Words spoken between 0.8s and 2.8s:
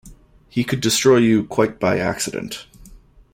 destroy you quite by accident.